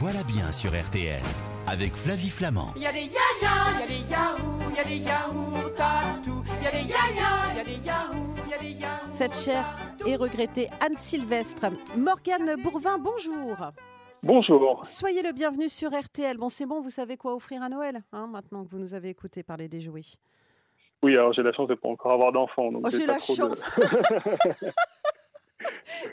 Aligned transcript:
voilà 0.00 0.22
bien 0.24 0.52
sur 0.52 0.70
RTL 0.70 1.20
avec 1.66 1.92
Flavie 1.94 2.30
Flamand. 2.30 2.72
Il 2.76 2.82
y 2.82 2.86
a 2.86 2.92
des 2.92 3.00
ya-ya, 3.00 3.56
il 3.74 3.80
y 3.80 3.82
a 3.82 3.86
des 3.86 4.10
yaourts, 4.10 4.62
il 4.70 4.76
y 4.76 4.80
a 4.80 4.84
des 4.84 4.96
yaourts 4.98 5.74
partout. 5.76 6.44
Il 6.60 6.64
y 6.64 6.66
a 6.66 6.70
des 6.70 6.88
ya-ya, 6.88 7.30
il 7.50 7.56
y 7.56 7.60
a 7.60 7.64
des 7.64 7.86
yaourts, 7.86 8.34
il 8.46 8.50
y 8.50 8.54
a 8.54 8.58
des 8.58 8.80
yaourts. 8.80 9.08
Cette 9.08 9.34
chère 9.36 9.74
et 10.06 10.16
regrettée 10.16 10.68
Anne 10.80 10.96
Sylvestre. 10.96 11.66
Morgane 11.96 12.54
Bourvin, 12.62 12.98
bonjour. 12.98 13.56
Bonjour. 14.22 14.84
Soyez 14.84 15.22
le 15.22 15.32
bienvenu 15.32 15.68
sur 15.68 15.90
RTL. 15.90 16.36
Bon, 16.36 16.48
c'est 16.48 16.66
bon, 16.66 16.80
vous 16.80 16.90
savez 16.90 17.16
quoi 17.16 17.34
offrir 17.34 17.62
à 17.62 17.68
Noël, 17.68 18.02
hein, 18.12 18.28
maintenant 18.28 18.64
que 18.64 18.70
vous 18.70 18.78
nous 18.78 18.94
avez 18.94 19.08
écouté 19.10 19.42
parler 19.42 19.68
des 19.68 19.80
jouets? 19.80 20.02
Oui, 21.02 21.12
alors 21.14 21.32
j'ai 21.32 21.42
la 21.42 21.52
chance 21.52 21.68
de 21.68 21.74
pas 21.74 21.88
encore 21.88 22.12
avoir 22.12 22.32
d'enfants. 22.32 22.70
Oh, 22.72 22.88
j'ai 22.90 23.06
pas 23.06 23.14
la 23.14 23.18
trop 23.18 23.34
de- 23.34 23.38
chance. 23.38 23.70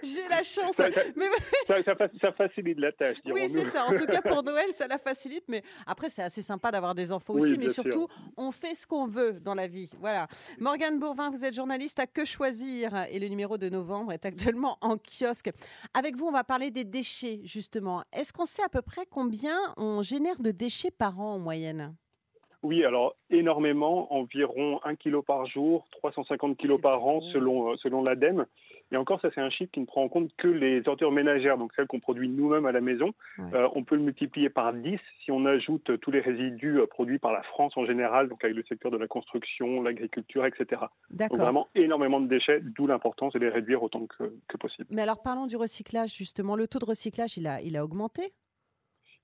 J'ai 0.04 0.28
la 0.30 0.44
chance. 0.44 0.74
Ça- 0.76 0.92
ça- 0.92 1.02
Mais- 1.16 1.26
ça, 1.68 1.84
ça 1.84 1.96
fa- 1.96 2.10
ça 2.22 2.32
facilite 2.34 2.80
la 2.80 2.92
tâche. 2.92 3.18
oui, 3.26 3.50
c'est 3.50 3.66
ça. 3.66 3.86
En 3.86 3.96
tout 3.96 4.06
cas, 4.06 4.22
pour 4.22 4.44
Noël, 4.44 4.72
ça 4.72 4.88
la 4.88 4.98
facilite. 4.98 5.46
Mais 5.48 5.62
après, 5.86 6.10
c'est 6.10 6.22
assez 6.24 6.42
sympa 6.42 6.72
d'avoir 6.72 6.96
des 6.96 7.12
enfants 7.12 7.34
Oui, 7.36 7.42
aussi. 7.42 7.58
Mais 7.58 7.70
sûr. 7.70 7.84
surtout, 7.84 8.08
on 8.38 8.52
fait 8.52 8.74
ce 8.76 8.86
qu'on 8.88 9.08
veut 9.08 9.34
dans 9.40 9.56
la 9.56 9.68
vie. 9.68 9.90
Voilà. 10.00 10.28
Morgane 10.60 11.00
Bourvin, 11.00 11.30
vous 11.30 11.44
êtes 11.46 11.54
journaliste 11.54 12.00
à 12.00 12.08
Que 12.08 12.26
Choisir 12.26 13.06
et 13.12 13.20
le 13.20 13.28
numéro 13.28 13.58
de 13.58 13.70
novembre 13.70 14.12
est 14.12 14.26
actuellement 14.26 14.78
en 14.82 14.98
kiosque. 14.98 15.52
Avec 15.94 16.16
vous, 16.16 16.28
on 16.28 16.32
va 16.32 16.44
parler 16.44 16.72
des 16.72 16.84
déchets, 16.86 17.42
justement. 17.44 18.04
Est-ce 18.14 18.34
qu'on 18.34 18.46
sait 18.46 18.64
à 18.64 18.70
peu 18.70 18.82
près 18.82 19.06
combien 19.10 19.58
on 19.78 20.02
génère 20.02 20.40
de 20.40 20.52
déchets 20.52 20.92
par 20.92 21.20
an 21.20 21.34
en 21.36 21.40
moyenne? 21.40 21.96
Oui, 22.64 22.84
alors 22.84 23.16
énormément, 23.30 24.12
environ 24.12 24.80
1 24.84 24.96
kg 24.96 25.22
par 25.22 25.46
jour, 25.46 25.86
350 25.92 26.58
kg 26.58 26.82
par 26.82 27.06
an 27.06 27.22
selon, 27.32 27.72
euh, 27.72 27.76
selon 27.78 28.02
l'ADEME. 28.04 28.46
Et 28.92 28.98
encore, 28.98 29.20
ça 29.22 29.30
c'est 29.34 29.42
un 29.42 29.50
chiffre 29.50 29.72
qui 29.72 29.80
ne 29.80 29.86
prend 29.86 30.04
en 30.04 30.10
compte 30.10 30.32
que 30.38 30.48
les 30.48 30.88
ordures 30.88 31.12
ménagères, 31.12 31.58
donc 31.58 31.72
celles 31.76 31.88
qu'on 31.88 32.00
produit 32.00 32.30
nous-mêmes 32.30 32.66
à 32.66 32.72
la 32.72 32.82
maison. 32.82 33.14
Ouais. 33.38 33.46
Euh, 33.54 33.68
on 33.74 33.84
peut 33.84 33.96
le 33.96 34.02
multiplier 34.02 34.50
par 34.50 34.74
10 34.74 35.00
si 35.24 35.32
on 35.32 35.46
ajoute 35.46 36.00
tous 36.00 36.12
les 36.12 36.20
résidus 36.20 36.80
euh, 36.80 36.86
produits 36.86 37.20
par 37.20 37.34
la 37.34 37.42
France 37.44 37.74
en 37.78 37.86
général, 37.86 38.30
donc 38.30 38.44
avec 38.44 38.56
le 38.56 38.64
secteur 38.64 38.92
de 38.92 38.98
la 38.98 39.08
construction, 39.08 39.82
l'agriculture, 39.82 40.46
etc. 40.46 40.84
Donc 41.10 41.36
vraiment 41.36 41.68
énormément 41.76 42.20
de 42.20 42.28
déchets, 42.28 42.62
d'où 42.62 42.88
l'importance 42.88 43.34
de 43.34 43.40
les 43.40 43.50
réduire 43.50 43.82
autant 43.84 44.06
que, 44.06 44.34
que 44.48 44.58
possible. 44.58 44.88
Mais 44.92 45.02
alors, 45.02 45.22
parlons 45.22 45.48
du 45.48 45.56
recyclage, 45.56 46.16
justement. 46.16 46.56
Le 46.56 46.68
taux 46.68 46.80
de 46.80 46.86
recyclage, 46.86 47.38
il 47.38 47.48
a, 47.48 47.62
il 47.62 47.78
a 47.78 47.84
augmenté? 47.84 48.34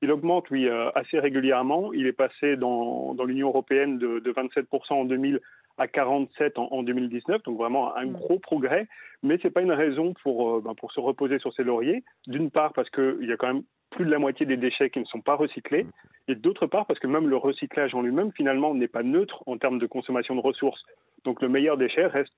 Il 0.01 0.11
augmente, 0.11 0.49
oui, 0.49 0.67
euh, 0.67 0.89
assez 0.95 1.19
régulièrement. 1.19 1.93
Il 1.93 2.07
est 2.07 2.13
passé 2.13 2.57
dans, 2.57 3.13
dans 3.13 3.23
l'Union 3.23 3.49
européenne 3.49 3.99
de, 3.99 4.19
de 4.19 4.31
27% 4.31 4.93
en 4.93 5.05
2000 5.05 5.39
à 5.81 5.87
47 5.87 6.57
en, 6.57 6.67
en 6.71 6.83
2019, 6.83 7.43
donc 7.43 7.57
vraiment 7.57 7.95
un 7.95 8.05
Mm. 8.05 8.11
gros 8.13 8.39
progrès. 8.39 8.87
Mais 9.23 9.37
c'est 9.41 9.49
pas 9.51 9.61
une 9.61 9.71
raison 9.71 10.13
pour, 10.23 10.57
euh, 10.57 10.61
ben, 10.61 10.73
pour 10.75 10.91
se 10.91 10.99
reposer 10.99 11.37
sur 11.39 11.53
ses 11.53 11.63
lauriers. 11.63 12.03
D'une 12.27 12.49
part 12.49 12.73
parce 12.73 12.89
qu'il 12.89 13.25
y 13.27 13.31
a 13.31 13.37
quand 13.37 13.47
même 13.53 13.63
plus 13.91 14.05
de 14.05 14.09
la 14.11 14.19
moitié 14.19 14.45
des 14.45 14.57
déchets 14.57 14.89
qui 14.89 14.99
ne 14.99 15.05
sont 15.05 15.19
pas 15.21 15.35
recyclés, 15.35 15.85
et 16.29 16.35
d'autre 16.35 16.65
part 16.65 16.85
parce 16.85 16.99
que 16.99 17.07
même 17.07 17.27
le 17.27 17.35
recyclage 17.35 17.93
en 17.93 18.01
lui-même 18.01 18.31
finalement 18.31 18.73
n'est 18.73 18.87
pas 18.87 19.03
neutre 19.03 19.43
en 19.47 19.57
termes 19.57 19.79
de 19.79 19.85
consommation 19.87 20.33
de 20.35 20.39
ressources. 20.41 20.81
Donc 21.25 21.41
le 21.41 21.49
meilleur 21.49 21.77
déchet 21.77 22.05
reste 22.05 22.33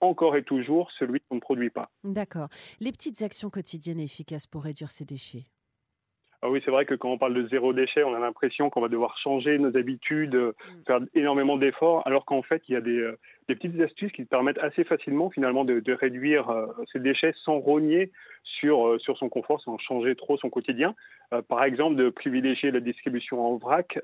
encore 0.00 0.36
et 0.36 0.42
toujours 0.44 0.90
celui 0.98 1.20
qu'on 1.20 1.36
ne 1.36 1.40
produit 1.40 1.70
pas. 1.70 1.90
D'accord. 2.04 2.48
Les 2.80 2.92
petites 2.92 3.20
actions 3.22 3.50
quotidiennes 3.50 4.00
efficaces 4.00 4.46
pour 4.46 4.62
réduire 4.64 4.90
ces 4.90 5.04
déchets? 5.04 5.44
Ah 6.44 6.50
oui, 6.50 6.60
c'est 6.64 6.72
vrai 6.72 6.84
que 6.84 6.96
quand 6.96 7.08
on 7.08 7.18
parle 7.18 7.34
de 7.34 7.46
zéro 7.46 7.72
déchet, 7.72 8.02
on 8.02 8.14
a 8.14 8.18
l'impression 8.18 8.68
qu'on 8.68 8.80
va 8.80 8.88
devoir 8.88 9.16
changer 9.18 9.58
nos 9.58 9.76
habitudes, 9.76 10.34
euh, 10.34 10.52
faire 10.88 10.98
énormément 11.14 11.56
d'efforts, 11.56 12.02
alors 12.04 12.24
qu'en 12.24 12.42
fait, 12.42 12.60
il 12.68 12.72
y 12.72 12.76
a 12.76 12.80
des, 12.80 12.98
euh, 12.98 13.16
des 13.48 13.54
petites 13.54 13.80
astuces 13.80 14.10
qui 14.10 14.24
permettent 14.24 14.58
assez 14.58 14.82
facilement 14.82 15.30
finalement 15.30 15.64
de, 15.64 15.78
de 15.78 15.92
réduire 15.92 16.50
euh, 16.50 16.66
ces 16.92 16.98
déchets 16.98 17.32
sans 17.44 17.60
rogner 17.60 18.10
sur, 18.42 18.88
euh, 18.88 18.98
sur 18.98 19.16
son 19.18 19.28
confort, 19.28 19.60
sans 19.60 19.78
changer 19.78 20.16
trop 20.16 20.36
son 20.36 20.50
quotidien. 20.50 20.96
Euh, 21.32 21.42
par 21.42 21.62
exemple, 21.62 21.94
de 21.94 22.10
privilégier 22.10 22.72
la 22.72 22.80
distribution 22.80 23.46
en 23.46 23.56
vrac 23.56 24.00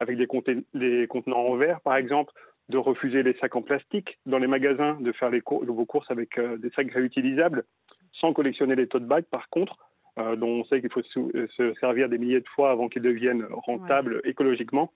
avec 0.00 0.16
des, 0.16 0.26
contenants 0.26 1.36
en 1.36 1.56
verre, 1.56 1.82
par 1.82 1.96
exemple, 1.96 2.32
de 2.70 2.78
refuser 2.78 3.22
les 3.22 3.34
sacs 3.34 3.56
en 3.56 3.62
plastique 3.62 4.18
dans 4.24 4.38
les 4.38 4.46
magasins, 4.46 4.96
de 5.00 5.12
faire 5.12 5.28
les 5.28 5.42
cour- 5.42 5.64
vos 5.66 5.84
courses 5.84 6.10
avec 6.10 6.40
des 6.40 6.70
sacs 6.70 6.92
réutilisables, 6.92 7.64
sans 8.12 8.32
collectionner 8.32 8.74
les 8.74 8.86
tote 8.86 9.04
bags, 9.04 9.24
par 9.24 9.50
contre 9.50 9.76
euh, 10.18 10.36
dont 10.36 10.60
on 10.60 10.64
sait 10.64 10.80
qu'il 10.80 10.90
faut 10.90 11.02
euh, 11.16 11.46
se 11.56 11.74
servir 11.74 12.08
des 12.08 12.18
milliers 12.18 12.40
de 12.40 12.48
fois 12.48 12.70
avant 12.70 12.88
qu'ils 12.88 13.02
deviennent 13.02 13.46
rentables 13.50 14.20
écologiquement. 14.24 14.92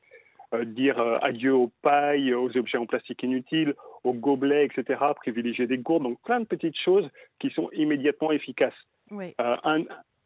Euh, 0.55 0.66
dire 0.66 0.99
euh, 0.99 1.16
adieu 1.22 1.55
aux 1.55 1.71
pailles, 1.81 2.34
aux 2.34 2.55
objets 2.59 2.77
en 2.77 2.84
plastique 2.84 3.22
inutiles, 3.22 3.75
aux 4.05 4.12
gobelets, 4.12 4.66
etc. 4.66 5.00
Privilégier 5.16 5.66
des 5.66 5.78
gourdes. 5.78 6.03
Donc 6.03 6.21
plein 6.25 6.41
de 6.41 6.44
petites 6.44 6.78
choses 6.78 7.09
qui 7.38 7.49
sont 7.50 7.71
immédiatement 7.72 8.32
efficaces. 8.32 8.75
Oui. 9.11 9.34
Euh, 9.41 9.56
un, 9.65 9.84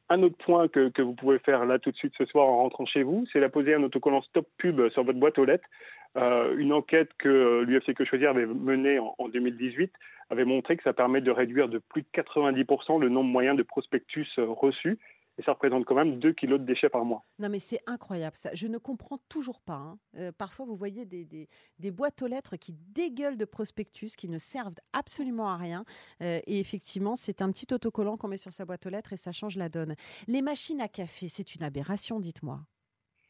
un 0.09 0.22
autre 0.22 0.37
point 0.39 0.69
que, 0.69 1.03
vous 1.03 1.15
pouvez 1.15 1.39
faire 1.39 1.65
là 1.67 1.78
tout 1.78 1.91
de 1.91 1.97
suite 1.97 2.15
ce 2.17 2.25
soir 2.27 2.47
en 2.47 2.59
rentrant 2.59 2.87
chez 2.87 3.03
vous, 3.03 3.27
c'est 3.33 3.41
la 3.41 3.49
poser 3.49 3.75
un 3.75 3.83
autocollant 3.83 4.22
Stop 4.22 4.47
Pub 4.59 4.89
sur 4.91 5.05
votre 5.05 5.19
boîte 5.19 5.39
aux 5.39 5.44
lettres. 5.44 5.69
Euh, 6.17 6.56
une 6.56 6.72
enquête 6.72 7.11
que 7.19 7.62
l'UFC 7.67 7.94
Que 7.94 8.05
Choisir 8.05 8.31
avait 8.31 8.47
menée 8.47 8.99
en, 8.99 9.15
en 9.19 9.28
2018 9.28 9.93
avait 10.31 10.44
montré 10.44 10.77
que 10.77 10.83
ça 10.83 10.93
permet 10.93 11.21
de 11.21 11.31
réduire 11.31 11.69
de 11.69 11.78
plus 11.78 12.03
de 12.03 12.09
90% 12.15 13.00
le 13.00 13.09
nombre 13.09 13.31
moyen 13.31 13.55
de 13.55 13.62
prospectus 13.62 14.28
euh, 14.39 14.47
reçus. 14.47 14.99
Et 15.39 15.43
ça 15.43 15.53
représente 15.53 15.85
quand 15.85 15.95
même 15.95 16.19
2 16.19 16.33
kilos 16.33 16.59
de 16.59 16.65
déchets 16.65 16.89
par 16.89 17.05
mois. 17.05 17.23
Non, 17.39 17.49
mais 17.51 17.59
c'est 17.59 17.81
incroyable 17.87 18.37
ça. 18.37 18.51
Je 18.55 18.67
ne 18.69 18.79
comprends 18.79 19.19
toujours 19.29 19.61
pas. 19.61 19.75
hein. 19.75 19.99
Euh, 20.17 20.33
parfois, 20.33 20.65
vous 20.65 20.77
voyez 20.77 21.05
des, 21.05 21.25
des- 21.27 21.49
des 21.79 21.91
boîtes 21.91 22.23
aux 22.23 22.27
lettres 22.27 22.57
qui 22.57 22.73
dégueulent 22.73 23.37
de 23.37 23.45
prospectus, 23.45 24.17
qui 24.17 24.29
ne 24.31 24.39
servent 24.39 24.75
absolument 24.95 25.51
à 25.51 25.57
rien. 25.57 25.85
Euh, 26.23 26.41
et 26.47 26.59
effectivement, 26.59 27.17
c'est 27.17 27.43
un 27.43 27.51
petit 27.53 27.67
autocollant 27.75 28.17
qu'on 28.17 28.29
met 28.29 28.39
sur 28.39 28.53
sa 28.53 28.65
boîte 28.65 28.87
aux 28.87 28.91
lettres 28.91 29.13
et 29.13 29.17
ça 29.17 29.31
change 29.33 29.57
la 29.57 29.69
donne. 29.69 29.95
Les 30.27 30.41
machines 30.41 30.81
à 30.81 30.89
café, 30.89 31.29
c'est 31.29 31.55
une 31.55 31.63
aberration, 31.63 32.19
dites-moi. 32.19 32.61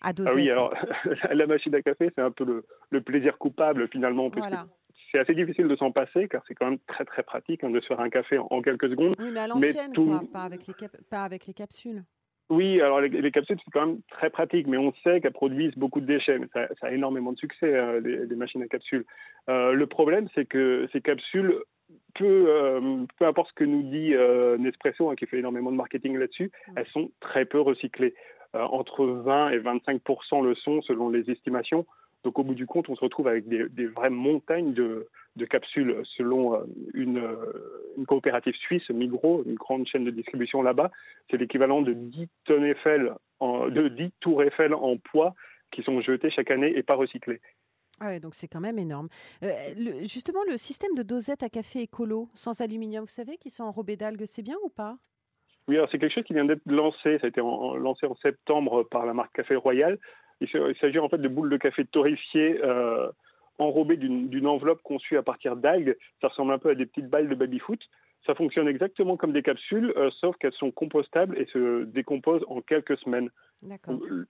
À. 0.03 0.11
Ah 0.27 0.35
oui, 0.35 0.49
alors 0.51 0.73
la 1.33 1.47
machine 1.47 1.75
à 1.75 1.83
café, 1.83 2.13
c'est 2.15 2.23
un 2.23 2.31
peu 2.31 2.45
le, 2.45 2.65
le 2.91 3.01
plaisir 3.01 3.37
coupable 3.39 3.89
finalement. 3.89 4.29
Voilà. 4.29 4.67
C'est 5.17 5.23
assez 5.23 5.35
difficile 5.35 5.67
de 5.67 5.77
s'en 5.77 5.93
passer 5.93 6.29
car 6.29 6.43
c'est 6.47 6.55
quand 6.55 6.67
même 6.69 6.79
très 6.87 7.07
très 7.07 7.23
pratique 7.23 7.65
hein, 7.65 7.71
de 7.71 7.81
se 7.81 7.87
faire 7.87 8.01
un 8.01 8.11
café 8.11 8.37
en, 8.37 8.47
en 8.51 8.61
quelques 8.61 8.91
secondes. 8.91 9.15
Oui, 9.19 9.31
mais 9.33 9.41
à 9.41 9.47
l'ancienne, 9.49 9.91
tout- 9.95 10.29
pas 10.31 10.43
avec, 10.43 10.67
les 10.67 10.75
cap- 10.75 10.97
pas 11.11 11.23
avec 11.23 11.47
les 11.47 11.55
capsules. 11.55 12.03
Oui, 12.51 12.83
alors 12.83 13.01
les, 13.01 13.09
les 13.09 13.31
capsules, 13.31 13.57
c'est 13.65 13.71
quand 13.71 13.87
même 13.87 14.01
très 14.11 14.29
pratique, 14.29 14.67
mais 14.67 14.77
on 14.77 14.93
sait 15.03 15.23
qu'elles 15.23 15.33
produisent 15.33 15.75
beaucoup 15.79 16.01
de 16.03 16.07
déchets. 16.07 16.39
Mais 16.39 16.49
ça, 16.53 16.69
ça 16.81 16.89
a 16.89 16.91
énormément 16.93 17.33
de 17.33 17.39
succès, 17.39 17.65
euh, 17.75 17.99
les, 18.01 18.27
les 18.27 18.37
machines 18.37 18.63
à 18.63 18.67
capsules. 18.69 19.07
Euh, 19.49 19.73
le 19.73 19.87
problème, 19.87 20.29
c'est 20.35 20.45
que 20.47 20.87
ces 20.93 21.01
capsules, 21.01 21.55
peu, 22.15 22.45
euh, 22.49 23.05
peu 23.19 23.25
importe 23.25 23.49
ce 23.49 23.55
que 23.55 23.65
nous 23.65 23.85
dit 23.85 24.13
euh, 24.15 24.59
Nespresso, 24.59 25.09
hein, 25.09 25.15
qui 25.17 25.25
fait 25.27 25.39
énormément 25.39 25.73
de 25.73 25.77
marketing 25.77 26.19
là-dessus, 26.19 26.51
Mm. 26.69 26.73
elles 26.77 26.87
sont 26.89 27.11
très 27.21 27.47
peu 27.47 27.59
recyclées. 27.61 28.15
Entre 28.53 29.05
20 29.05 29.51
et 29.51 29.59
25% 29.59 30.43
le 30.43 30.55
sont, 30.55 30.81
selon 30.83 31.11
les 31.11 31.29
estimations. 31.31 31.85
Donc 32.27 32.41
au 32.41 32.43
bout 32.43 32.57
du 32.57 32.67
compte, 32.67 32.89
on 32.89 32.97
se 32.97 33.01
retrouve 33.01 33.29
avec 33.29 33.47
des, 33.47 33.69
des 33.69 33.87
vraies 33.87 34.11
montagnes 34.11 34.73
de, 34.75 35.07
de 35.37 35.45
capsules 35.45 36.03
selon 36.17 36.55
euh, 36.57 36.65
une, 36.93 37.19
euh, 37.19 37.95
une 37.97 38.05
coopérative 38.05 38.55
suisse, 38.57 38.91
Migros, 38.91 39.45
une 39.47 39.55
grande 39.55 39.87
chaîne 39.87 40.05
de 40.05 40.11
distribution 40.11 40.61
là-bas. 40.61 40.91
C'est 41.31 41.37
l'équivalent 41.37 41.83
de 41.83 41.93
10 41.93 42.29
tonnes 42.45 42.65
Eiffel, 42.65 43.13
en, 43.39 43.69
de 43.69 43.87
10 43.87 44.11
tours 44.19 44.43
Eiffel 44.43 44.75
en 44.75 44.97
poids 44.97 45.37
qui 45.71 45.85
sont 45.85 46.01
jetées 46.01 46.31
chaque 46.33 46.51
année 46.51 46.77
et 46.77 46.83
pas 46.83 46.97
recyclées. 46.97 47.41
Ah 48.01 48.07
ouais, 48.09 48.19
donc 48.19 48.35
c'est 48.35 48.49
quand 48.49 48.59
même 48.61 48.81
énorme. 48.81 49.07
Euh, 49.45 49.49
le- 49.79 50.01
justement, 50.01 50.41
le 50.51 50.57
système 50.57 50.97
de 50.97 51.05
dosette 51.05 51.45
à 51.45 51.49
café 51.49 51.83
écolo 51.83 52.29
sans 52.35 52.61
aluminium, 52.61 53.03
vous 53.05 53.09
savez, 53.09 53.37
qui 53.37 53.51
sont 53.51 53.63
enrobés 53.63 53.97
d'algues, 53.97 54.25
c'est 54.27 54.43
bien 54.43 54.57
ou 54.65 54.69
pas? 54.69 54.99
Oui, 55.69 55.77
alors 55.77 55.89
c'est 55.93 55.99
quelque 56.01 56.13
chose 56.15 56.25
qui 56.25 56.35
vient 56.35 56.45
d'être 56.45 56.67
lancé. 56.67 57.19
Ça 57.21 57.27
a 57.27 57.29
été 57.29 57.41
en- 57.41 57.47
en- 57.47 57.77
lancé 57.77 58.05
en 58.07 58.17
septembre 58.17 58.83
par 58.83 59.07
la 59.07 59.15
marque 59.15 59.33
Café 59.37 59.55
Royal. 59.55 59.97
Il 60.41 60.49
s'agit 60.81 60.99
en 60.99 61.09
fait 61.09 61.19
de 61.19 61.29
boules 61.29 61.51
de 61.51 61.57
café 61.57 61.85
torréfiées 61.85 62.61
euh, 62.63 63.09
enrobées 63.59 63.97
d'une 63.97 64.47
enveloppe 64.47 64.83
conçue 64.83 65.17
à 65.17 65.23
partir 65.23 65.57
d'algues. 65.57 65.97
Ça 66.21 66.29
ressemble 66.29 66.53
un 66.53 66.59
peu 66.59 66.71
à 66.71 66.75
des 66.75 66.87
petites 66.87 67.09
balles 67.09 67.29
de 67.29 67.35
baby-foot. 67.35 67.81
Ça 68.27 68.35
fonctionne 68.35 68.67
exactement 68.67 69.17
comme 69.17 69.33
des 69.33 69.43
capsules, 69.43 69.93
euh, 69.97 70.11
sauf 70.21 70.37
qu'elles 70.37 70.53
sont 70.53 70.73
compostables 70.73 71.39
et 71.39 71.47
se 71.47 71.85
décomposent 71.85 72.45
en 72.49 72.61
quelques 72.61 72.99
semaines. 72.99 73.31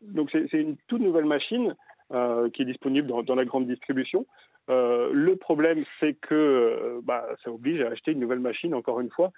Donc 0.03 0.31
c'est 0.31 0.53
une 0.53 0.77
toute 0.87 1.01
nouvelle 1.01 1.25
machine 1.25 1.75
euh, 2.13 2.51
qui 2.51 2.63
est 2.63 2.67
disponible 2.67 3.09
dans, 3.09 3.23
dans 3.23 3.35
la 3.35 3.45
grande 3.45 3.67
distribution. 3.67 4.27
Euh, 4.69 5.11
le 5.13 5.37
problème, 5.37 5.85
c'est 5.99 6.15
que 6.15 7.01
bah, 7.05 7.27
ça 7.43 7.51
oblige 7.51 7.81
à 7.81 7.89
acheter 7.89 8.13
une 8.13 8.21
nouvelle 8.21 8.41
machine, 8.41 8.75
encore 8.75 9.01
une 9.01 9.11
fois. 9.11 9.33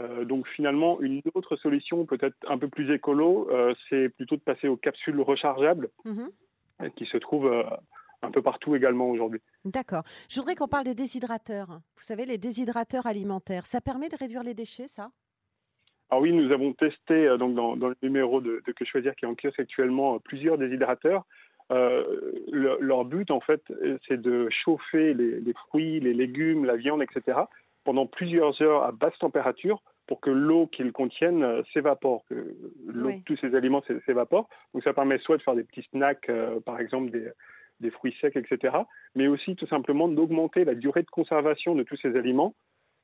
Euh, 0.00 0.24
donc 0.24 0.46
finalement, 0.48 1.00
une 1.00 1.20
autre 1.34 1.56
solution, 1.56 2.04
peut-être 2.04 2.36
un 2.48 2.58
peu 2.58 2.68
plus 2.68 2.92
écolo, 2.92 3.48
euh, 3.50 3.74
c'est 3.88 4.08
plutôt 4.08 4.36
de 4.36 4.40
passer 4.40 4.66
aux 4.68 4.76
capsules 4.76 5.20
rechargeables 5.20 5.88
Mhm. 6.04 6.28
euh, 6.82 6.88
qui 6.96 7.06
se 7.06 7.16
trouvent 7.16 7.64
un 8.22 8.30
peu 8.30 8.42
partout 8.42 8.74
également 8.74 9.08
aujourd'hui. 9.10 9.40
D'accord. 9.64 10.02
Je 10.28 10.40
voudrais 10.40 10.56
qu'on 10.56 10.66
parle 10.66 10.84
des 10.84 10.94
déshydrateurs. 10.94 11.68
Vous 11.68 12.02
savez, 12.02 12.24
les 12.26 12.38
déshydrateurs 12.38 13.06
alimentaires, 13.06 13.66
ça 13.66 13.80
permet 13.80 14.08
de 14.08 14.16
réduire 14.16 14.42
les 14.42 14.54
déchets, 14.54 14.88
ça? 14.88 15.10
Alors 16.10 16.22
oui, 16.22 16.32
nous 16.32 16.50
avons 16.52 16.72
testé 16.72 17.28
donc 17.38 17.54
dans, 17.54 17.76
dans 17.76 17.88
le 17.88 17.96
numéro 18.02 18.40
de, 18.40 18.62
de 18.66 18.72
Que 18.72 18.84
Choisir 18.84 19.14
qui 19.14 19.24
est 19.24 19.28
en 19.28 19.34
kiosque 19.34 19.60
actuellement 19.60 20.18
plusieurs 20.20 20.58
déshydrateurs. 20.58 21.24
Le- 21.70 22.76
leur 22.80 23.04
but 23.04 23.30
en 23.30 23.40
fait, 23.40 23.62
c'est 24.06 24.20
de 24.20 24.48
chauffer 24.50 25.14
les, 25.14 25.40
les 25.40 25.52
fruits, 25.54 26.00
les 26.00 26.12
légumes, 26.14 26.64
la 26.66 26.76
viande, 26.76 27.02
etc. 27.02 27.38
pendant 27.84 28.06
plusieurs 28.06 28.60
heures 28.62 28.84
à 28.84 28.92
basse 28.92 29.16
température 29.18 29.82
pour 30.06 30.20
que 30.20 30.30
l'eau 30.30 30.66
qu'ils 30.66 30.92
contiennent 30.92 31.42
euh, 31.42 31.62
s'évapore, 31.72 32.24
que 32.28 32.54
l'eau, 32.86 33.08
Oui. 33.08 33.22
tous 33.24 33.36
ces 33.38 33.54
aliments 33.54 33.82
s'é- 33.86 34.00
s'évaporent. 34.06 34.48
Donc 34.74 34.82
ça 34.82 34.92
permet 34.92 35.18
soit 35.18 35.36
de 35.38 35.42
faire 35.42 35.54
des 35.54 35.64
petits 35.64 35.86
snacks, 35.92 36.28
euh, 36.28 36.60
par 36.60 36.78
exemple 36.80 37.10
des, 37.10 37.28
des 37.80 37.90
fruits 37.90 38.14
secs, 38.20 38.36
etc., 38.36 38.76
mais 39.14 39.28
aussi 39.28 39.56
tout 39.56 39.66
simplement 39.66 40.08
d'augmenter 40.08 40.64
la 40.64 40.74
durée 40.74 41.02
de 41.02 41.10
conservation 41.10 41.74
de 41.74 41.82
tous 41.84 41.96
ces 41.96 42.16
aliments 42.16 42.54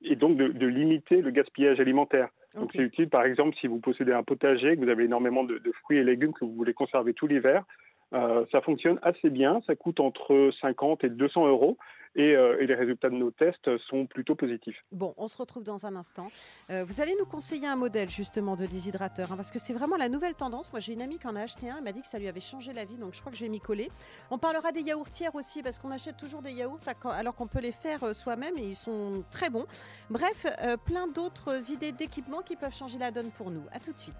et 0.03 0.17
donc 0.17 0.37
de, 0.37 0.49
de 0.49 0.67
limiter 0.67 1.21
le 1.23 1.31
gaspillage 1.31 1.81
alimentaire. 1.81 2.29
Donc 2.55 2.71
c'est 2.73 2.83
utile, 2.83 3.09
par 3.09 3.25
exemple, 3.25 3.57
si 3.61 3.67
vous 3.67 3.79
possédez 3.81 4.13
un 4.13 4.23
potager, 4.23 4.77
que 4.77 4.83
vous 4.85 4.89
avez 4.91 5.05
énormément 5.05 5.45
de, 5.45 5.59
de 5.59 5.73
fruits 5.73 5.99
et 5.99 6.05
légumes 6.05 6.33
que 6.33 6.45
vous 6.45 6.55
voulez 6.55 6.73
conserver 6.75 7.15
tout 7.15 7.27
l'hiver, 7.27 7.65
euh, 8.13 8.45
ça 8.51 8.61
fonctionne 8.61 8.99
assez 9.03 9.31
bien. 9.31 9.61
Ça 9.67 9.77
coûte 9.77 10.01
entre 10.01 10.51
50 10.61 11.05
et 11.05 11.11
200 11.11 11.47
euros 11.49 11.79
et, 12.17 12.35
euh, 12.35 12.61
et 12.61 12.67
les 12.67 12.75
résultats 12.75 13.09
de 13.09 13.15
nos 13.15 13.31
tests 13.31 13.77
sont 13.89 14.07
plutôt 14.07 14.35
positifs. 14.35 14.77
Bon, 14.93 15.15
on 15.17 15.29
se 15.29 15.39
retrouve 15.39 15.63
dans 15.63 15.87
un 15.87 15.97
instant. 15.97 16.31
Euh, 16.71 16.85
vous 16.85 17.01
allez 17.01 17.15
nous 17.19 17.27
conseiller 17.27 17.67
un 17.67 17.77
modèle 17.77 18.09
justement 18.09 18.57
de 18.57 18.67
déshydrateur, 18.67 19.33
hein, 19.33 19.37
parce 19.37 19.51
que 19.51 19.59
c'est 19.59 19.73
vraiment 19.73 19.97
la 19.97 20.09
nouvelle 20.09 20.35
tendance. 20.35 20.73
Moi, 20.73 20.81
j'ai 20.81 20.93
une 20.93 21.03
amie 21.03 21.19
qui 21.19 21.27
en 21.27 21.37
a 21.37 21.43
acheté 21.43 21.71
un, 21.71 21.77
elle 21.79 21.85
m'a 21.85 21.93
dit 21.93 22.01
que 22.01 22.07
ça 22.07 22.19
lui 22.19 22.29
avait 22.29 22.41
changé 22.41 22.73
la 22.73 22.85
vie, 22.85 22.97
donc 22.97 23.15
je 23.15 23.21
crois 23.21 23.31
que 23.31 23.39
je 23.39 23.45
vais 23.45 23.51
m'y 23.51 23.61
coller. 23.61 23.91
On 24.31 24.39
parlera 24.39 24.73
des 24.73 24.83
yaourtières 24.83 25.35
aussi, 25.35 25.63
parce 25.63 25.79
qu'on 25.79 25.91
achète 25.91 26.17
toujours 26.17 26.43
des 26.43 26.53
yaourts 26.53 26.81
alors 27.05 27.35
qu'on 27.35 27.47
peut 27.47 27.61
les 27.61 27.73
faire 27.73 28.03
euh, 28.05 28.13
soi-même 28.13 28.57
et 28.59 28.69
ils 28.69 28.77
sont 28.77 29.25
très 29.31 29.51
bons. 29.51 29.67
Bref, 30.09 30.47
euh, 30.63 30.77
plein 30.77 31.07
d'autres 31.09 31.71
idées 31.71 31.93
d'équipements 31.93 32.43
qui 32.43 32.57
peuvent 32.57 32.75
changer 32.75 32.99
la 32.99 33.11
donne 33.11 33.31
pour 33.31 33.51
nous. 33.51 33.63
À 33.73 33.79
tout 33.79 33.93
de 33.93 33.99
suite. 33.99 34.15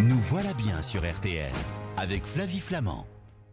Nous 0.00 0.20
voilà 0.20 0.52
bien 0.54 0.82
sur 0.82 1.00
RTL 1.00 1.52
avec 1.96 2.24
Flavie 2.24 2.60
Flamand. 2.60 3.06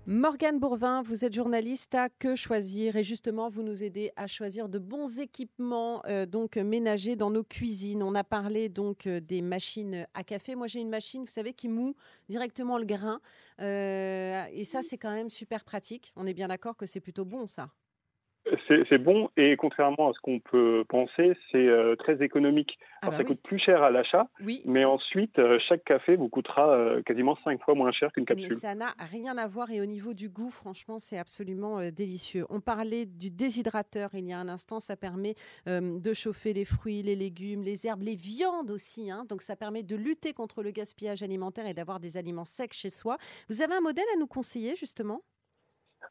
Morgane 0.07 0.59
Bourvin, 0.59 1.03
vous 1.03 1.25
êtes 1.25 1.33
journaliste 1.33 1.93
à 1.93 2.09
Que 2.09 2.35
choisir 2.35 2.95
et 2.95 3.03
justement 3.03 3.49
vous 3.49 3.61
nous 3.61 3.83
aidez 3.83 4.11
à 4.15 4.25
choisir 4.25 4.67
de 4.67 4.79
bons 4.79 5.19
équipements 5.19 6.01
euh, 6.07 6.25
donc 6.25 6.57
euh, 6.57 6.63
ménagers 6.63 7.15
dans 7.15 7.29
nos 7.29 7.43
cuisines. 7.43 8.01
On 8.01 8.15
a 8.15 8.23
parlé 8.23 8.67
donc 8.67 9.05
euh, 9.05 9.19
des 9.19 9.43
machines 9.43 10.07
à 10.15 10.23
café. 10.23 10.55
Moi 10.55 10.65
j'ai 10.65 10.79
une 10.79 10.89
machine, 10.89 11.21
vous 11.21 11.31
savez, 11.31 11.53
qui 11.53 11.67
moue 11.67 11.95
directement 12.29 12.77
le 12.79 12.85
grain 12.85 13.21
Euh, 13.59 14.43
et 14.51 14.63
ça 14.63 14.81
c'est 14.81 14.97
quand 14.97 15.13
même 15.13 15.29
super 15.29 15.63
pratique. 15.63 16.13
On 16.15 16.25
est 16.25 16.33
bien 16.33 16.47
d'accord 16.47 16.75
que 16.75 16.87
c'est 16.87 16.99
plutôt 16.99 17.25
bon 17.25 17.45
ça. 17.45 17.69
C'est 18.89 18.97
bon 18.97 19.29
et 19.37 19.55
contrairement 19.55 20.09
à 20.09 20.13
ce 20.13 20.19
qu'on 20.19 20.39
peut 20.39 20.83
penser, 20.89 21.37
c'est 21.51 21.57
euh, 21.67 21.95
très 21.95 22.23
économique. 22.23 22.79
Ah 23.03 23.09
bah 23.09 23.17
ça 23.17 23.19
oui. 23.19 23.25
coûte 23.25 23.41
plus 23.43 23.59
cher 23.59 23.83
à 23.83 23.91
l'achat, 23.91 24.27
Oui. 24.43 24.61
mais 24.65 24.83
ensuite 24.83 25.37
euh, 25.39 25.59
chaque 25.69 25.83
café 25.83 26.15
vous 26.15 26.27
coûtera 26.27 26.69
euh, 26.75 27.01
quasiment 27.03 27.37
5 27.43 27.61
fois 27.63 27.75
moins 27.75 27.91
cher 27.91 28.11
qu'une 28.11 28.25
Mais 28.27 28.35
capsule. 28.35 28.53
ça 28.59 28.73
n'a 28.73 28.93
rien 29.11 29.37
à 29.37 29.47
voir 29.47 29.69
et 29.69 29.79
au 29.79 29.85
niveau 29.85 30.13
du 30.13 30.27
goût, 30.29 30.49
franchement, 30.49 30.97
c'est 30.99 31.17
absolument 31.19 31.79
délicieux. 31.91 32.45
On 32.49 32.59
parlait 32.61 33.05
du 33.05 33.29
déshydrateur 33.29 34.09
il 34.13 34.25
y 34.25 34.33
a 34.33 34.39
un 34.39 34.49
instant, 34.49 34.79
ça 34.79 34.95
permet 34.97 35.35
de 35.67 36.13
chauffer 36.13 36.53
les 36.53 36.65
fruits, 36.65 37.03
les 37.03 37.15
légumes, 37.15 37.61
les 37.61 37.85
herbes, 37.85 38.01
les 38.01 38.15
viandes 38.15 38.71
aussi. 38.71 39.11
hein. 39.11 39.23
donc 39.29 39.43
ça 39.43 39.55
permet 39.55 39.83
de 39.83 39.95
lutter 39.95 40.33
contre 40.33 40.63
le 40.63 40.71
gaspillage 40.71 41.21
alimentaire 41.21 41.67
et 41.67 41.73
d'avoir 41.75 41.99
des 41.99 42.17
aliments 42.17 42.45
secs 42.45 42.73
chez 42.73 42.89
soi. 42.89 43.17
Vous 43.49 43.61
avez 43.61 43.75
un 43.75 43.81
modèle 43.81 44.05
à 44.15 44.19
nous 44.19 44.27
conseiller 44.27 44.75
justement? 44.75 45.21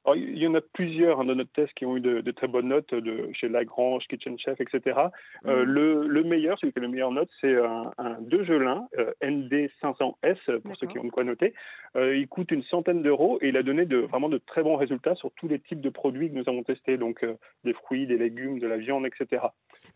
Alors, 0.07 0.17
il 0.17 0.39
y 0.39 0.47
en 0.47 0.55
a 0.55 0.61
plusieurs 0.63 1.21
hein, 1.21 1.25
dans 1.27 1.35
notre 1.35 1.53
test 1.53 1.73
qui 1.75 1.85
ont 1.85 1.97
eu 1.97 2.01
de, 2.01 2.23
de 2.23 2.31
très 2.31 2.49
bonnes 2.49 2.69
notes 2.69 2.95
de 2.95 3.29
chez 3.35 3.49
Lagrange, 3.51 4.07
Kitchen 4.09 4.39
Chef, 4.39 4.59
etc. 4.61 4.99
Euh, 5.47 5.65
Mm. 5.65 5.69
le, 5.69 6.07
le 6.09 6.23
meilleur, 6.25 6.59
celui 6.59 6.73
qui 6.73 6.79
a 6.79 6.83
le 6.83 6.89
meilleur 6.89 7.11
note, 7.13 7.29
c'est 7.41 7.55
un, 7.55 7.91
un 7.99 8.17
Degelin 8.21 8.87
euh, 8.99 9.13
ND500S 9.23 10.61
pour 10.61 10.77
ceux 10.77 10.87
qui 10.87 10.99
ont 10.99 11.05
de 11.05 11.11
quoi 11.11 11.25
noter. 11.25 11.55
Euh, 11.97 12.17
il 12.17 12.29
coûte 12.29 12.51
une 12.51 12.63
centaine 12.65 13.03
d'euros 13.03 13.39
et 13.43 13.49
il 13.49 13.57
a 13.57 13.63
donné 13.63 13.85
de, 13.85 13.99
vraiment 13.99 14.29
de 14.29 14.39
très 14.39 14.63
bons 14.63 14.77
résultats 14.77 15.15
sur 15.17 15.31
tous 15.33 15.49
les 15.49 15.59
types 15.61 15.81
de 15.81 15.91
produits 15.91 16.31
que 16.31 16.35
nous 16.35 16.49
avons 16.49 16.63
testés, 16.63 16.97
donc 16.97 17.25
des 17.65 17.73
fruits, 17.75 18.07
des 18.07 18.17
légumes, 18.19 18.59
de 18.59 18.67
la 18.67 18.77
viande, 18.79 19.07
etc. 19.07 19.43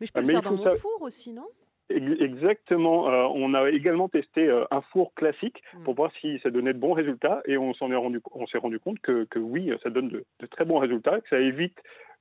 Mais 0.00 0.06
je 0.06 0.12
peux 0.12 0.20
le 0.20 0.26
faire 0.26 0.42
dans 0.42 0.56
mon 0.56 0.64
ça- 0.64 0.76
four 0.76 1.00
aussi, 1.02 1.32
non? 1.32 1.46
Exactement. 1.90 3.10
Euh, 3.10 3.28
on 3.34 3.52
a 3.54 3.70
également 3.70 4.08
testé 4.08 4.48
euh, 4.48 4.64
un 4.70 4.80
four 4.92 5.12
classique 5.14 5.62
Mm. 5.74 5.82
pour 5.84 5.94
voir 5.94 6.10
si 6.20 6.38
ça 6.42 6.50
donnait 6.50 6.72
de 6.72 6.78
bons 6.78 6.92
résultats 6.94 7.42
et 7.46 7.58
on 7.58 7.74
s'en 7.74 7.90
est 7.90 7.96
rendu, 7.96 8.20
on 8.32 8.46
s'est 8.46 8.58
rendu 8.58 8.78
compte 8.78 8.98
que, 9.00 9.24
que 9.24 9.38
oui, 9.38 9.70
ça 9.82 9.90
donne 9.90 10.08
de, 10.08 10.24
de 10.40 10.46
très 10.46 10.64
bons 10.64 10.78
résultats, 10.78 11.20
que 11.20 11.28
ça 11.28 11.38
évite 11.38 11.76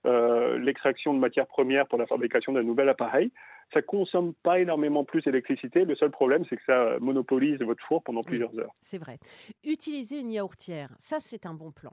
euh, 0.05 0.57
l'extraction 0.59 1.13
de 1.13 1.19
matières 1.19 1.47
premières 1.47 1.87
pour 1.87 1.97
la 1.97 2.05
fabrication 2.05 2.51
d'un 2.51 2.63
nouvel 2.63 2.89
appareil. 2.89 3.31
Ça 3.73 3.81
consomme 3.81 4.33
pas 4.43 4.59
énormément 4.59 5.03
plus 5.05 5.23
d'électricité. 5.23 5.85
Le 5.85 5.95
seul 5.95 6.11
problème, 6.11 6.43
c'est 6.49 6.57
que 6.57 6.65
ça 6.65 6.97
monopolise 6.99 7.59
votre 7.59 7.83
four 7.85 8.03
pendant 8.03 8.21
plusieurs 8.21 8.57
heures. 8.59 8.73
C'est 8.81 8.97
vrai. 8.99 9.17
Utiliser 9.63 10.19
une 10.19 10.31
yaourtière, 10.31 10.89
ça 10.97 11.17
c'est 11.19 11.45
un 11.45 11.53
bon 11.53 11.71
plan. 11.71 11.91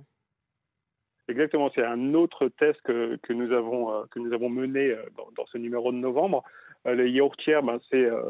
Exactement, 1.29 1.71
c'est 1.73 1.85
un 1.85 2.15
autre 2.15 2.49
test 2.49 2.81
que, 2.83 3.17
que 3.23 3.33
nous 3.33 3.53
avons 3.53 4.05
que 4.11 4.19
nous 4.19 4.33
avons 4.33 4.49
mené 4.49 4.97
dans, 5.17 5.29
dans 5.37 5.47
ce 5.47 5.59
numéro 5.59 5.93
de 5.93 5.97
novembre. 5.97 6.43
Euh, 6.87 6.95
les 6.95 7.11
yaourtières, 7.11 7.63
ben, 7.63 7.79
euh, 7.95 8.23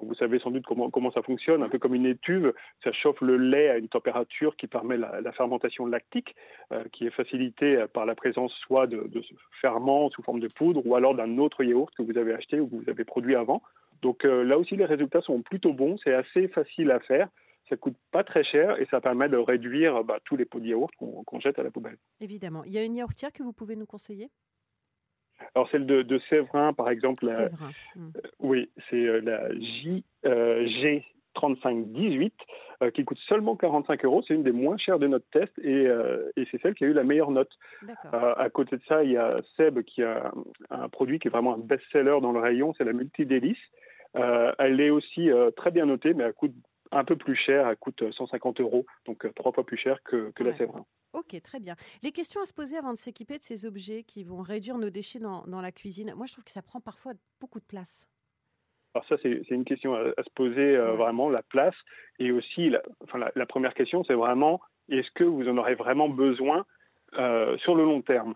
vous 0.00 0.14
savez 0.14 0.38
sans 0.38 0.50
doute 0.50 0.64
comment 0.66 1.10
ça 1.10 1.22
fonctionne, 1.22 1.62
un 1.62 1.68
peu 1.68 1.78
comme 1.78 1.94
une 1.94 2.06
étuve. 2.06 2.52
Ça 2.84 2.92
chauffe 2.92 3.20
le 3.20 3.36
lait 3.36 3.68
à 3.68 3.78
une 3.78 3.88
température 3.88 4.56
qui 4.56 4.66
permet 4.66 4.96
la, 4.96 5.32
fermentation 5.32 5.86
lactique, 5.86 6.36
euh, 6.72 6.84
qui 6.92 7.06
est 7.06 7.10
facilitée 7.10 7.84
par 7.92 8.06
la 8.06 8.14
présence 8.14 8.52
soit 8.54 8.86
de, 8.86 9.08
de 9.08 9.22
ferment 9.60 10.08
sous 10.10 10.22
forme 10.22 10.40
de 10.40 10.48
poudre, 10.48 10.86
ou 10.86 10.94
alors 10.94 11.14
d'un 11.14 11.38
autre 11.38 11.64
yaourt 11.64 11.92
que 11.94 12.02
vous 12.02 12.16
avez 12.16 12.32
acheté 12.32 12.60
ou 12.60 12.68
que 12.68 12.76
vous 12.76 12.90
avez 12.90 13.04
produit 13.04 13.34
avant. 13.34 13.62
Donc 14.00 14.22
là 14.22 14.56
aussi, 14.56 14.76
les 14.76 14.84
résultats 14.84 15.22
sont 15.22 15.42
plutôt 15.42 15.72
bons. 15.72 15.96
C'est 16.04 16.14
assez 16.14 16.46
facile 16.46 16.92
à 16.92 17.00
faire. 17.00 17.28
Ça 17.68 17.76
coûte 17.76 17.96
pas 18.12 18.22
très 18.22 18.44
cher 18.44 18.80
et 18.80 18.86
ça 18.86 19.00
permet 19.00 19.28
de 19.28 19.36
réduire 19.36 20.04
bah, 20.04 20.18
tous 20.24 20.36
les 20.36 20.44
pots 20.44 20.60
de 20.60 20.66
yaourt 20.66 20.94
qu'on 20.96 21.40
jette 21.40 21.58
à 21.58 21.64
la 21.64 21.72
poubelle. 21.72 21.96
Évidemment. 22.20 22.62
Il 22.64 22.72
y 22.72 22.78
a 22.78 22.84
une 22.84 22.94
yaourtière 22.94 23.32
que 23.32 23.42
vous 23.42 23.52
pouvez 23.52 23.74
nous 23.74 23.86
conseiller? 23.86 24.30
Alors 25.54 25.68
celle 25.70 25.86
de, 25.86 26.02
de 26.02 26.18
Séverin, 26.30 26.72
par 26.72 26.90
exemple, 26.90 27.26
la- 27.26 27.36
C'est 27.36 27.48
vrai. 27.52 27.70
Mm. 27.96 28.08
oui, 28.40 28.70
c'est 28.90 28.96
euh, 29.06 29.20
la 29.20 29.52
J, 29.58 30.04
euh, 30.26 30.66
G3518 31.36 32.32
euh, 32.82 32.90
qui 32.90 33.04
coûte 33.04 33.18
seulement 33.28 33.56
45 33.56 34.04
euros. 34.04 34.22
C'est 34.26 34.34
une 34.34 34.42
des 34.42 34.52
moins 34.52 34.76
chères 34.76 34.98
de 34.98 35.06
notre 35.06 35.28
test 35.30 35.52
et, 35.62 35.86
euh, 35.86 36.30
et 36.36 36.46
c'est 36.50 36.60
celle 36.62 36.74
qui 36.74 36.84
a 36.84 36.88
eu 36.88 36.92
la 36.92 37.04
meilleure 37.04 37.30
note. 37.30 37.50
Euh, 38.14 38.34
à 38.36 38.50
côté 38.50 38.76
de 38.76 38.82
ça, 38.88 39.02
il 39.04 39.12
y 39.12 39.16
a 39.16 39.36
Seb 39.56 39.82
qui 39.82 40.02
a 40.02 40.32
un, 40.70 40.82
un 40.84 40.88
produit 40.88 41.18
qui 41.18 41.28
est 41.28 41.30
vraiment 41.30 41.54
un 41.54 41.58
best-seller 41.58 42.18
dans 42.20 42.32
le 42.32 42.40
rayon, 42.40 42.74
c'est 42.76 42.84
la 42.84 42.92
Multidélice. 42.92 43.58
Euh, 44.16 44.52
elle 44.58 44.80
est 44.80 44.90
aussi 44.90 45.30
euh, 45.30 45.50
très 45.50 45.70
bien 45.70 45.86
notée, 45.86 46.14
mais 46.14 46.24
elle 46.24 46.32
coûte 46.32 46.54
un 46.90 47.04
peu 47.04 47.16
plus 47.16 47.36
cher, 47.36 47.68
elle 47.68 47.76
coûte 47.76 48.02
150 48.10 48.60
euros, 48.60 48.86
donc 49.04 49.26
euh, 49.26 49.32
trois 49.36 49.52
fois 49.52 49.64
plus 49.64 49.76
cher 49.76 50.02
que, 50.04 50.30
que 50.30 50.42
la. 50.44 50.56
Séverin. 50.56 50.84
Ok, 51.18 51.40
très 51.42 51.58
bien. 51.58 51.74
Les 52.04 52.12
questions 52.12 52.40
à 52.40 52.46
se 52.46 52.52
poser 52.54 52.76
avant 52.76 52.92
de 52.92 52.98
s'équiper 52.98 53.38
de 53.38 53.42
ces 53.42 53.66
objets 53.66 54.04
qui 54.04 54.22
vont 54.22 54.40
réduire 54.40 54.78
nos 54.78 54.88
déchets 54.90 55.18
dans, 55.18 55.44
dans 55.48 55.60
la 55.60 55.72
cuisine. 55.72 56.14
Moi, 56.14 56.26
je 56.26 56.32
trouve 56.32 56.44
que 56.44 56.50
ça 56.52 56.62
prend 56.62 56.80
parfois 56.80 57.12
beaucoup 57.40 57.58
de 57.58 57.64
place. 57.64 58.06
Alors 58.94 59.04
ça, 59.08 59.16
c'est 59.22 59.50
une 59.50 59.64
question 59.64 59.94
à, 59.94 60.00
à 60.16 60.22
se 60.22 60.30
poser 60.34 60.76
euh, 60.76 60.92
Ouais. 60.92 60.96
vraiment, 60.96 61.28
la 61.28 61.42
place. 61.42 61.74
Et 62.20 62.30
aussi, 62.30 62.70
la, 62.70 62.82
enfin, 63.02 63.18
la, 63.18 63.32
la 63.34 63.46
première 63.46 63.74
question, 63.74 64.04
c'est 64.04 64.14
vraiment, 64.14 64.60
est-ce 64.88 65.10
que 65.14 65.24
vous 65.24 65.48
en 65.48 65.58
aurez 65.58 65.74
vraiment 65.74 66.08
besoin 66.08 66.64
euh, 67.14 67.58
sur 67.58 67.74
le 67.74 67.84
long 67.84 68.00
terme? 68.02 68.34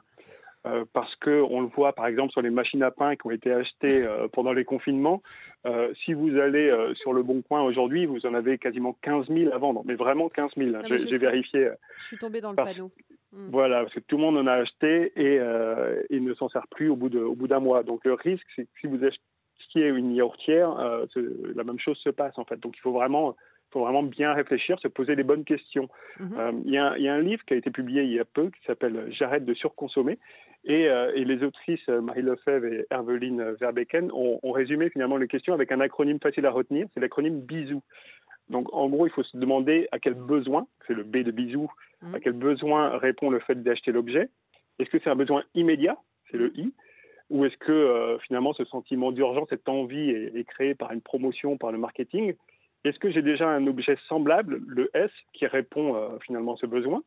Euh, 0.64 0.85
Parce 0.92 1.14
que 1.16 1.40
on 1.42 1.61
le 1.61 1.66
voit, 1.66 1.92
par 1.92 2.07
exemple, 2.07 2.31
sur 2.33 2.40
les 2.42 2.50
machines 2.50 2.83
à 2.85 2.90
pain 2.92 3.16
qui 3.16 3.26
ont 3.26 3.31
été 3.33 3.52
achetées 3.52 4.04
euh, 4.04 4.28
pendant 4.28 4.52
les 4.52 4.64
confinements. 4.64 5.21
euh, 5.66 5.92
si 6.04 6.12
vous 6.14 6.37
allez 6.38 6.73
sur 6.95 7.12
le 7.12 7.23
Bon 7.23 7.42
Coin 7.42 7.62
aujourd'hui, 7.62 8.07
vous 8.07 8.25
en 8.26 8.35
avez 8.35 8.59
quasiment 8.59 8.97
15 9.02 9.26
000 9.28 9.52
à 9.52 9.59
vendre, 9.59 9.83
mais 9.85 9.95
vraiment 9.95 10.28
15 10.28 10.50
000. 10.57 10.76
hein. 10.76 10.83
J'ai 10.88 11.19
vérifié. 11.19 11.71
Je 11.99 12.04
suis 12.04 12.19
tombée 12.19 12.40
dans 12.40 12.50
le 12.50 12.57
Parce- 12.57 12.73
panneau. 12.75 12.90
Mm. 13.33 13.49
Voilà, 13.50 13.81
parce 13.83 13.95
que 13.95 14.00
tout 14.00 14.16
le 14.19 14.23
monde 14.23 14.37
en 14.37 14.47
a 14.47 14.52
acheté 14.52 15.12
et 15.16 15.40
il 16.11 16.23
ne 16.23 16.35
s'en 16.35 16.49
sert 16.49 16.66
plus 16.69 16.88
au 16.90 16.97
bout 16.97 17.09
d'un 17.49 17.61
mois. 17.61 17.83
Donc 17.83 18.04
le 18.04 18.12
risque, 18.14 18.47
c'est 18.54 18.64
que 18.64 18.71
si 18.81 18.87
vous 18.87 19.00
achetiez 19.04 19.88
une 19.88 20.12
yaourtière, 20.14 20.76
la 21.57 21.64
même 21.64 21.78
chose 21.78 21.97
se 21.99 22.11
passe 22.11 22.38
en 22.38 22.45
fait. 22.45 22.61
Donc 22.61 22.76
il 22.76 22.81
faut 22.81 22.92
vraiment, 22.92 23.35
faut 23.73 23.81
vraiment 23.81 24.02
bien 24.02 24.33
réfléchir, 24.35 24.79
se 24.81 24.88
poser 24.88 25.14
les 25.17 25.23
bonnes 25.23 25.45
questions. 25.45 25.88
Mhm. 26.21 26.35
Euh, 26.38 26.52
Il 26.64 26.71
y, 26.73 26.79
a 26.79 26.91
un- 26.93 26.97
il 26.97 27.02
y 27.02 27.09
a 27.09 27.14
un 27.14 27.21
livre 27.21 27.45
qui 27.45 27.55
a 27.55 27.57
été 27.57 27.71
publié 27.71 28.02
il 28.02 28.12
y 28.12 28.21
a 28.21 28.25
peu 28.25 28.50
qui 28.50 28.62
s'appelle 28.67 29.07
J'arrête 29.11 29.45
de 29.45 29.55
surconsommer. 29.55 30.19
Et, 30.64 30.88
euh, 30.88 31.11
et 31.17 31.25
les 31.25 31.43
autrices 31.43 31.88
euh, 31.88 32.00
Marie 32.00 32.23
Lefebvre 32.23 32.67
et 32.67 32.87
Herveline 32.91 33.43
Verbecken 33.61 34.12
ont, 34.12 34.38
ont 34.43 34.52
résumé 34.52 34.91
finalement 34.91 35.17
les 35.17 35.26
questions 35.26 35.55
avec 35.55 35.73
un 35.73 35.81
acronyme 35.81 36.21
facile 36.21 36.47
à 36.47 36.50
retenir, 36.50 36.87
c'est 36.95 37.00
l'acronyme 37.00 37.41
BISOU. 37.41 37.81
Donc 38.49 38.73
en 38.73 38.88
gros, 38.88 39.07
il 39.07 39.11
faut 39.11 39.23
se 39.25 39.37
demander 39.37 39.88
à 39.91 39.99
quel 39.99 40.14
besoin, 40.14 40.67
c'est 40.87 40.95
le 40.95 41.02
B 41.05 41.19
de 41.19 41.31
bisou, 41.33 41.69
Mhm. 42.02 42.14
à 42.14 42.21
quel 42.21 42.33
besoin 42.35 42.97
répond 42.99 43.31
le 43.31 43.41
fait 43.41 43.61
d'acheter 43.62 43.91
l'objet. 43.93 44.29
Est-ce 44.79 44.91
que 44.91 44.99
c'est 45.02 45.11
un 45.11 45.17
besoin 45.17 45.43
immédiat, 45.55 45.97
c'est 46.31 46.37
le 46.37 46.52
I, 46.57 46.73
ou 47.31 47.45
est-ce 47.45 47.57
que 47.57 47.73
euh, 47.73 48.19
finalement 48.19 48.52
ce 48.52 48.64
sentiment 48.64 49.11
d'urgence, 49.12 49.49
cette 49.49 49.69
envie 49.69 50.11
est, 50.11 50.37
est 50.37 50.45
créé 50.45 50.75
par 50.75 50.93
une 50.93 51.00
promotion, 51.00 51.57
par 51.57 51.73
le 51.73 51.79
marketing? 51.79 52.35
Est-ce 52.85 52.99
que 52.99 53.11
j'ai 53.11 53.23
déjà 53.23 53.49
un 53.49 53.67
objet 53.67 53.97
semblable, 54.09 54.61
le 54.67 54.91
S, 54.95 55.11
qui 55.33 55.47
répond 55.47 55.95
euh, 55.95 56.19
finalement 56.21 56.55
à 56.55 56.57
ce 56.57 56.67
besoin? 56.67 57.03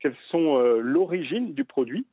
Quelles 0.00 0.16
sont 0.30 0.58
euh, 0.58 0.80
l'origine 0.80 1.54
du 1.54 1.64
produit? 1.64 2.06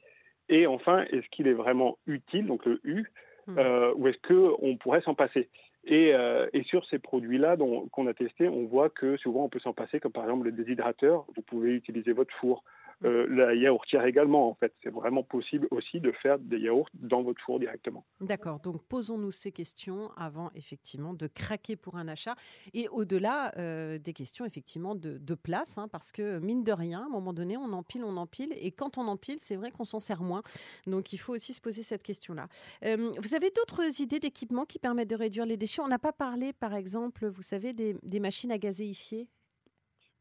Et 0.48 0.68
enfin, 0.68 1.06
est-ce 1.12 1.28
qu'il 1.30 1.48
est 1.48 1.54
vraiment 1.54 1.98
utile, 2.08 2.46
donc 2.48 2.66
le 2.66 2.80
U, 2.84 3.12
Mhm. 3.48 3.58
euh, 3.58 3.94
ou 3.96 4.08
est-ce 4.08 4.20
qu'on 4.28 4.78
pourrait 4.78 5.02
s'en 5.02 5.16
passer? 5.16 5.50
Et, 5.86 6.14
et 6.54 6.64
sur 6.64 6.86
ces 6.88 7.00
produits-là 7.00 7.56
qu'on 7.92 8.06
a 8.08 8.14
testés, 8.14 8.48
on 8.50 8.66
voit 8.66 8.90
que 8.90 9.16
souvent 9.18 9.46
on 9.46 9.50
peut 9.50 9.62
s'en 9.62 9.74
passer, 9.74 10.00
comme 10.00 10.12
par 10.12 10.24
exemple 10.26 10.46
le 10.46 10.52
déshydrateur. 10.52 11.26
Vous 11.36 11.42
pouvez 11.42 11.74
utiliser 11.74 12.12
votre 12.12 12.34
four. 12.36 12.64
Euh, 13.06 13.26
la 13.30 13.56
yaourtière 13.56 14.06
également. 14.06 14.50
En 14.50 14.56
fait, 14.56 14.74
c'est 14.84 14.90
vraiment 14.90 15.24
possible 15.24 15.68
aussi 15.72 16.02
de 16.02 16.12
faire 16.12 16.38
des 16.38 16.60
yaourts 16.60 16.90
dans 16.94 17.24
votre 17.24 17.42
four 17.42 17.60
directement. 17.60 18.06
D'accord. 18.20 18.60
Donc 18.60 18.84
posons-nous 18.88 19.32
ces 19.32 19.52
questions 19.52 20.12
avant 20.18 20.52
effectivement 20.56 21.14
de 21.14 21.28
craquer 21.28 21.76
pour 21.76 21.96
un 21.96 22.08
achat 22.08 22.36
et 22.74 22.90
au-delà 22.90 23.54
euh, 23.58 23.98
des 23.98 24.14
questions 24.14 24.46
effectivement 24.46 24.96
de, 24.96 25.36
place, 25.36 25.78
hein, 25.78 25.88
parce 25.88 26.12
que 26.12 26.40
mine 26.40 26.64
de 26.64 26.72
rien, 26.74 27.02
à 27.02 27.06
un 27.06 27.10
moment 27.10 27.32
donné, 27.32 27.56
on 27.56 27.72
empile, 27.72 28.04
on 28.04 28.18
empile, 28.18 28.50
et 28.60 28.72
quand 28.72 28.98
on 28.98 29.08
empile, 29.08 29.38
c'est 29.40 29.56
vrai 29.56 29.72
qu'on 29.72 29.86
s'en 29.86 30.00
sert 30.00 30.22
moins. 30.22 30.44
Donc 30.86 31.14
il 31.14 31.18
faut 31.18 31.34
aussi 31.34 31.54
se 31.54 31.62
poser 31.62 31.84
cette 31.84 32.04
question-là. 32.04 32.48
Euh, 32.84 33.12
vous 33.22 33.34
avez 33.34 33.50
d'autres 33.52 34.02
idées 34.02 34.20
d'équipements 34.20 34.66
qui 34.66 34.80
permettent 34.80 35.10
de 35.10 35.16
réduire 35.16 35.46
les 35.46 35.56
déchets? 35.56 35.82
On 35.82 35.88
n'a 35.88 36.00
pas 36.00 36.12
parlé, 36.12 36.52
par 36.52 36.74
exemple, 36.74 37.28
vous 37.28 37.42
savez, 37.42 37.74
des, 37.74 37.96
des 38.04 38.20
machines 38.20 38.52
à 38.52 38.58
gazéifier 38.58 39.30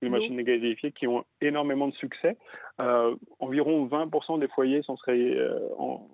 les 0.02 0.08
machines 0.08 0.40
gazéifier 0.42 0.92
qui 0.92 1.06
ont 1.06 1.24
énormément 1.40 1.88
de 1.88 1.94
succès. 1.94 2.36
Euh, 2.80 3.14
environ 3.40 3.86
20% 3.86 4.38
des 4.38 4.48
foyers 4.48 4.82
s'en 4.82 4.96
seraient, 4.96 5.18
euh, 5.18 5.58
en, 5.78 6.06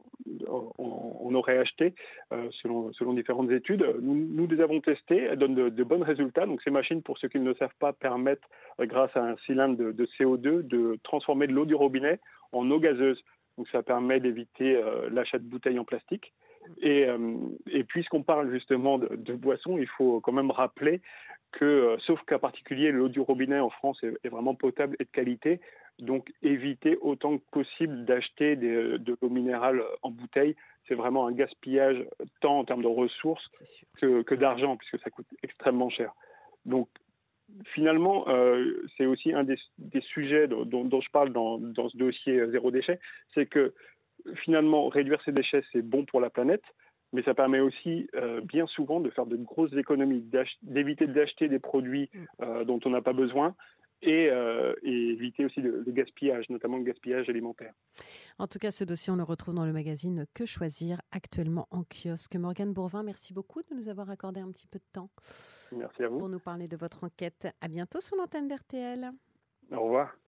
aurait 1.35 1.59
acheté 1.59 1.95
euh, 2.33 2.49
selon, 2.62 2.93
selon 2.93 3.12
différentes 3.12 3.50
études. 3.50 3.85
Nous, 4.00 4.14
nous, 4.14 4.47
les 4.47 4.61
avons 4.61 4.81
testées, 4.81 5.25
elles 5.25 5.38
donnent 5.38 5.55
de, 5.55 5.69
de, 5.69 5.85
bons 5.85 6.03
résultats. 6.03 6.47
Donc 6.47 6.62
ces 6.62 6.71
machines, 6.71 7.03
pour 7.03 7.19
ceux 7.19 7.29
qui 7.29 7.41
ne 7.41 7.45
le 7.45 7.55
savent 7.57 7.75
pas, 7.79 7.93
permettent, 7.93 8.45
grâce 8.81 9.14
à 9.17 9.25
un 9.25 9.37
cylindre 9.45 9.76
de, 9.76 9.93
de 9.93 10.07
CO2, 10.19 10.62
de 10.67 10.99
transformer 11.03 11.47
de 11.47 11.53
l'eau 11.53 11.67
du 11.67 11.75
robinet 11.75 12.21
en 12.53 12.71
eau 12.71 12.79
gazeuse. 12.79 13.23
Donc 13.59 13.69
ça 13.69 13.83
permet 13.83 14.21
d'éviter 14.21 14.81
l'achat 15.11 15.38
de 15.38 15.45
bouteilles 15.45 15.79
en 15.79 15.85
plastique. 15.85 16.33
Et, 16.81 17.07
et 17.71 17.85
puisqu'on 17.85 18.23
parle 18.23 18.50
justement 18.50 18.99
de, 18.99 19.14
de 19.14 19.35
boissons, 19.35 19.79
il 19.79 19.87
faut 19.87 20.21
quand 20.21 20.33
même 20.33 20.50
rappeler 20.50 21.03
que, 21.54 21.64
euh, 21.64 21.96
sauf 22.00 22.20
cas 22.26 22.38
particulier, 22.38 22.90
l'eau 22.90 23.08
du 23.08 23.20
robinet 23.20 23.61
en 23.61 23.70
France 23.70 24.02
est, 24.02 24.12
est, 24.25 24.28
vraiment 24.28 24.54
potable 24.54 24.96
et 24.99 25.04
de 25.04 25.11
qualité. 25.11 25.61
Donc, 26.00 26.32
éviter 26.42 26.99
autant 27.00 27.38
que 27.38 27.44
possible 27.52 28.04
d'acheter 28.04 28.56
de 28.56 29.16
l'eau 29.23 29.28
minérale 29.28 29.82
en 30.02 30.11
bouteille. 30.11 30.56
C'est 30.88 30.96
vraiment 30.96 31.26
un 31.28 31.32
gaspillage 31.32 32.04
tant 32.40 32.58
en 32.58 32.64
termes 32.64 32.82
de 32.82 32.88
ressources 32.88 33.49
que, 34.00 34.23
que 34.23 34.34
d'argent, 34.34 34.76
puisque 34.76 34.99
ça 34.99 35.11
coûte 35.11 35.28
extrêmement 35.44 35.90
cher. 35.90 36.12
Donc, 36.66 36.88
finalement, 37.66 38.28
euh, 38.28 38.82
c'est 38.96 39.06
aussi 39.06 39.32
un 39.32 39.44
des, 39.44 39.56
des 39.78 40.00
sujets 40.00 40.49
dont, 40.49 40.64
dont, 40.64 41.00
je 41.00 41.11
parle 41.11 41.32
dans, 41.32 41.58
dans 41.58 41.88
ce 41.88 41.96
dossier 41.96 42.50
zéro 42.50 42.73
déchet, 42.73 42.99
c'est 43.32 43.46
que 43.46 43.73
finalement, 44.37 44.88
réduire 44.88 45.20
ces 45.25 45.32
déchets, 45.32 45.62
c'est 45.73 45.82
bon 45.82 46.04
pour 46.04 46.20
la 46.20 46.30
planète, 46.30 46.64
mais 47.14 47.23
ça 47.23 47.33
permet 47.33 47.61
aussi 47.61 48.11
euh, 48.16 48.40
bien 48.40 48.66
souvent 48.66 49.00
de 49.00 49.09
faire 49.09 49.25
de 49.25 49.37
grosses 49.37 49.73
économies, 49.75 50.28
d'éviter 50.62 51.06
d'acheter 51.06 51.49
des 51.49 51.61
produits 51.61 52.11
euh, 52.42 52.64
dont 52.64 52.80
on 52.85 52.90
n'a 52.90 53.02
pas 53.02 53.12
besoin 53.12 53.54
et, 54.02 54.28
euh, 54.30 54.75
et, 54.83 55.11
éviter 55.11 55.44
aussi 55.44 55.61
le, 55.61 55.85
le, 55.87 55.92
gaspillage, 55.92 56.50
notamment 56.50 56.76
le 56.76 56.83
gaspillage 56.83 57.28
alimentaire. 57.28 57.73
En 58.38 58.49
tout 58.49 58.59
cas, 58.59 58.73
ce 58.73 58.83
dossier, 58.83 59.12
on 59.12 59.16
le 59.16 59.23
retrouve 59.23 59.54
dans 59.54 59.64
le 59.64 59.73
magazine 59.73 60.26
Que 60.35 60.44
choisir 60.44 61.00
actuellement 61.12 61.68
en 61.71 61.85
kiosque. 61.85 62.35
Morgane 62.35 62.73
Bourvin, 62.73 63.04
merci 63.04 63.33
beaucoup 63.33 63.62
de 63.62 63.75
nous 63.75 63.88
avoir 63.88 64.11
accordé 64.11 64.40
un 64.40 64.50
petit 64.50 64.66
peu 64.66 64.80
de 64.80 64.85
temps. 64.92 65.09
Merci 65.73 66.02
à 66.02 66.09
vous. 66.09 66.18
Pour 66.18 66.28
nous 66.28 66.40
parler 66.40 66.66
de 66.66 66.76
votre 66.76 67.04
enquête. 67.04 67.47
À 67.61 67.68
bientôt 67.68 68.00
sur 68.00 68.16
l'antenne 68.16 68.49
d'RTL. 68.49 69.12
Au 69.71 69.85
revoir. 69.85 70.14